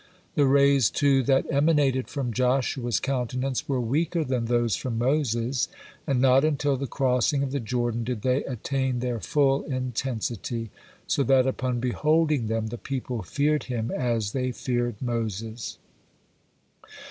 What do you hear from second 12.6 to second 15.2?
"the people feared him as they feared